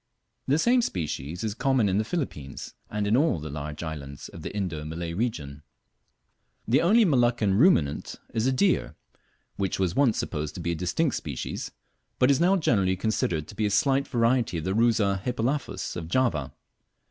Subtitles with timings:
[0.47, 4.41] The same species is common in the Philippines and in all the large islands of
[4.41, 5.61] the Indo Malay region.
[6.67, 8.95] The only Moluccan ruminant is a deer,
[9.57, 11.69] which was once supposed to be a distinct species,
[12.17, 16.07] but is now generally considered to be a slight variety of the Rusa hippelaphus of
[16.07, 16.51] Java.